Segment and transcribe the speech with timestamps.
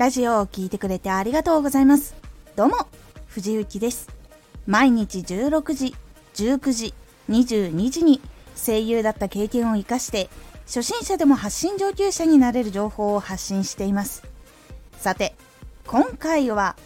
[0.00, 2.14] ラジオを聴いてくれてありがとうございます。
[2.56, 2.86] どうも
[3.26, 4.08] 藤幸です。
[4.66, 5.94] 毎日16時
[6.36, 6.94] 19時
[7.28, 8.22] 22時に
[8.56, 10.30] 声優だった経験を生かして
[10.64, 14.22] 初心者でも発信上級者になれる情報を発信しています。
[14.96, 15.34] さて
[15.86, 16.76] 今回は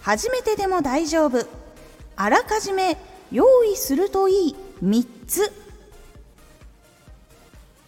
[0.00, 1.44] 初めてでも大丈夫。
[2.14, 2.98] あらかじめ
[3.32, 5.52] 用意するといい3つ。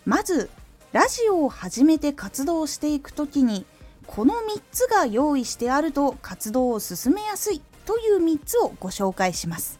[0.04, 0.50] まず
[0.90, 3.64] ラジオを始めて活動していくときに
[4.06, 9.78] この3つが用意してあると活動を進めやすいという3つをご紹介します。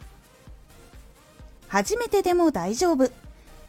[1.69, 3.11] 初めてでも大丈夫。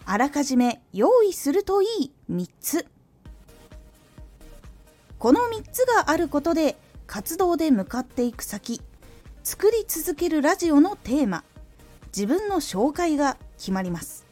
[0.05, 2.85] あらかじめ用意するといい3つ。
[5.17, 8.81] この3つがあることで活動で向かっていく先
[9.43, 11.43] 作り続けるラジオのテーマ
[12.07, 14.25] 自分の紹介が決まります。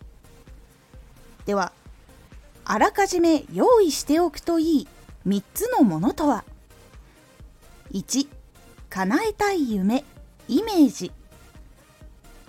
[1.46, 1.72] では
[2.66, 4.88] あらかじめ用意しておくといい
[5.28, 6.44] 3つのものとは
[7.92, 8.28] ？1
[8.90, 10.04] 叶えたい夢
[10.48, 11.12] イメージ。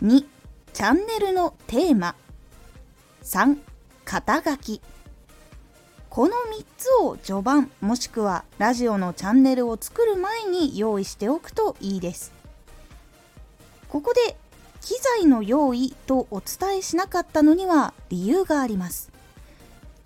[0.02, 0.24] 2
[0.72, 2.16] チャンネルのテーマ。
[3.22, 3.58] 3
[4.04, 4.80] 肩書き。
[6.10, 12.32] この3つを序盤もしくはラジオのチャンネルを作る前に用意しておくといいです。
[13.88, 14.36] ここで
[14.80, 19.13] 機材の用意とお伝えしなかったのには理由があります。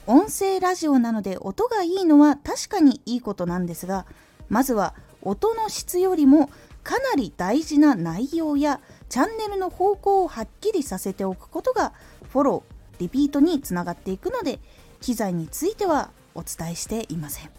[0.09, 4.07] 音声ラジオなので音がいいのは確かにいいことなんですが
[4.49, 6.49] まずは音の質よりも
[6.83, 11.93] かなり大事な内容やチャンネルの方向をはっきりさせておくことが
[12.33, 14.61] フォローリピートにつながっていくので
[15.03, 17.51] 機材についてはお伝えしていません。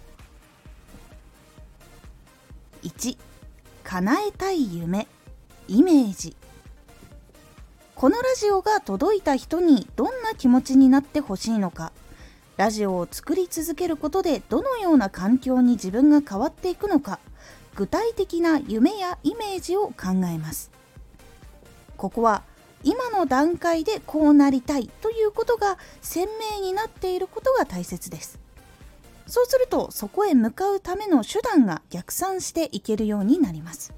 [2.81, 3.15] 1
[3.83, 5.07] 叶えたい夢
[5.67, 6.35] イメージ。
[7.93, 11.91] このラジオが届いた人にどんな気持ちになってほしいのか。
[12.59, 17.17] ラジオを作り続けることでどのような環境に自分が変わっていくのか
[17.73, 20.69] 具体的な夢やイメージを考えます。
[21.95, 22.43] ここは
[22.83, 28.37] 今の段階でこうなりたいということが鮮明になっていることが大切です。
[29.25, 33.93] そうするとそこへ向かうための手段が逆算していけるようになります。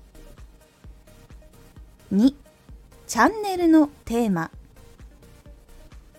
[2.14, 2.36] 2
[3.08, 4.52] チャンネルのテーマ。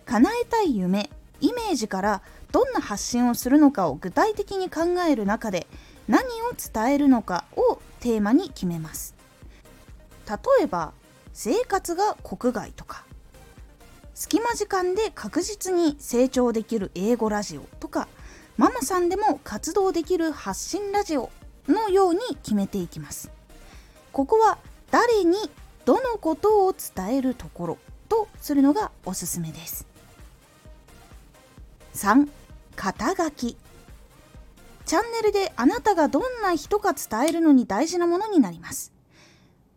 [0.06, 1.08] 叶えたい夢。
[1.42, 2.22] イメージから
[2.52, 5.66] どんな発信をするのかを具体的に考える中で
[6.08, 9.14] 何を伝えるのかをテーマに決めます。
[10.28, 10.92] 例えば
[11.32, 13.04] 生活が国外とか
[14.14, 18.06] 隙間時間で確実に成長できる英語ラジオとか
[18.56, 21.30] ママさんでも活動できる発信ラジオ
[21.66, 23.30] のように決めていきます。
[24.12, 24.58] ここは
[24.90, 25.36] 誰に
[25.84, 27.78] どのことを伝えるところ
[28.08, 29.91] とするのがおすすめです。
[31.94, 32.28] 3
[32.76, 33.56] 肩書き。
[34.84, 38.92] チャンネルであなたがどんな人か伝えるのに大事なものになります。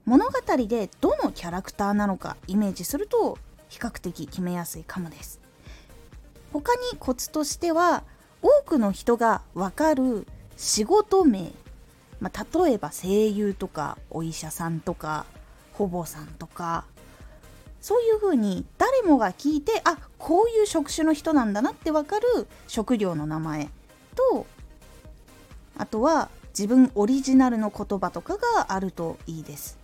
[0.05, 0.33] 物語
[0.67, 3.37] でどのキャラクターなのかイメージすると
[3.69, 5.39] 比較的決めやすいかもです。
[6.53, 8.03] 他にコツとしては
[8.41, 10.27] 多くの人がわかる
[10.57, 11.51] 仕事名、
[12.19, 15.25] まあ、例えば声優とかお医者さんとか
[15.73, 16.85] ほぼさんとか
[17.85, 23.69] そういうふうに誰もが聞いてあこういう職種の人なんだなってわかる職業の名前
[24.15, 24.47] と
[25.77, 29.77] あとは自分オリジナルの言葉とかがあるといいです。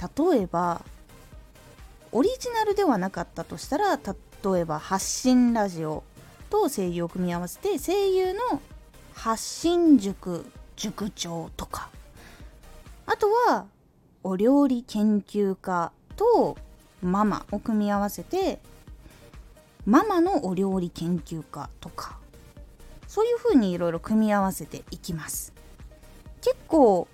[0.00, 0.84] 例えば
[2.10, 6.02] オリジナルではなかったとしたら例えば発信ラジオ
[6.50, 8.60] と声優を組み合わせて声優の
[9.14, 11.88] 発信塾塾長とか。
[13.06, 13.66] あとは
[14.24, 16.56] お料理研究家と
[17.02, 18.60] ママを組み合わせて
[19.86, 22.18] ママのお料理研究家とか
[23.06, 25.52] そういう風にいろいろ組み合わせていきます。
[26.40, 27.06] 結構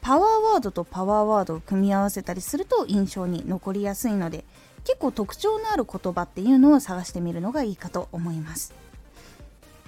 [0.00, 4.44] パワーワードとパワーワードを組み合わせたりすると印象に残りやすいので
[4.84, 8.72] 結構特徴のある言葉っていうのを探してみるのがいいかと思います。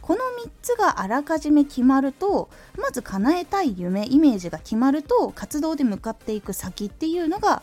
[0.03, 7.63] この3つがあらかじめ決まるとまず叶えたい夢イメージが決まると活動で向かっていく先っていうのが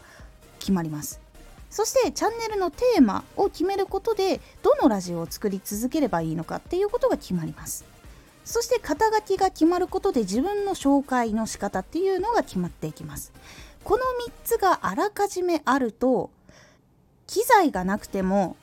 [0.59, 1.19] 決まります。
[1.69, 7.85] そしてチャンネルのテーマを決めることでどのラジオを作り続ければいいのかっていうことが決まります。
[8.43, 13.31] そして肩書きが決まることで自分の紹介の仕方っていうのが決まっていきます。
[13.83, 16.31] この3つがあらかじめあると
[17.27, 18.57] 機材がなくても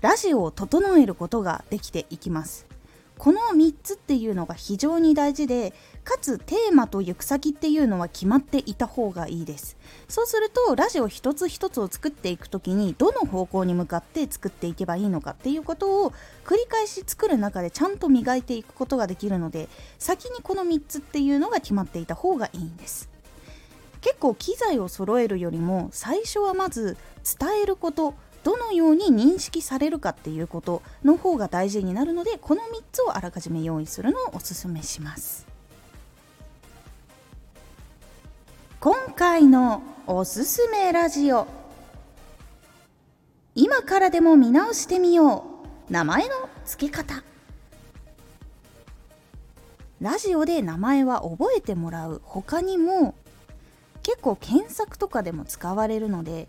[0.00, 2.69] ラジオを整えることができていきます。
[3.20, 5.74] この3つっていうのが非常に大事で
[6.04, 9.76] かつテーマと行く先っていうのは決まっていた方がいいです。
[10.08, 16.14] そうするとラジオ一つ一つを作っていく時にどの方向に向かって作っていけばいいのかっていうことを
[16.46, 19.68] 繰り返し作る中でちゃんと磨いていくことができるので
[19.98, 23.10] 先にこの3つっていうのが決まっていた方がいいんです。
[24.00, 26.96] 結構機材を揃えるよりも最初はまず
[27.38, 35.46] 伝えることどのように認識されるかっていうことの方が大事になるのでこの3つをあらかじめ用意するのをおすすめします。
[38.80, 41.46] 今回のおすすめラジオ。
[43.54, 45.44] 今からでも見直してみよ
[45.88, 45.92] う。
[45.92, 47.22] 名前の付け方。
[50.00, 52.22] ラジオで名前は覚えてもらう。
[52.24, 53.14] 他にも
[54.02, 56.48] 結構検索とかでも使われるので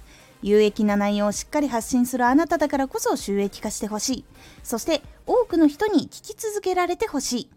[0.41, 4.25] 有益な内容をしっかり発信するあなただからこそ収益化してほしい
[4.63, 7.49] そして多くの人に聞き続けられてほしい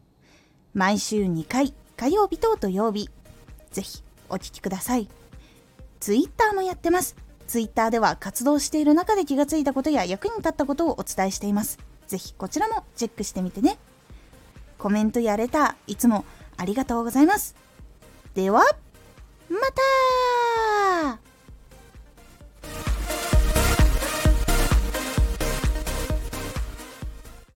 [0.74, 3.08] 毎週2回火曜日と土曜日
[3.70, 5.08] ぜひお聴きください
[6.04, 7.16] ツイッターもやってます。
[7.46, 11.78] ツイッターでは活動している中で気がついたことや役に立ったことをお伝えしています。
[12.06, 13.78] ぜひこちらもチェックしてみてね。
[14.76, 16.26] コメントやレター、いつも
[16.58, 17.54] ありがとうございます。
[18.34, 18.60] では、
[19.48, 19.58] ま
[21.08, 21.33] た